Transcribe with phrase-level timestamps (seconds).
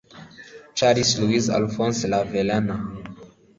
[0.77, 2.67] Charles Louis Alphonse Laveran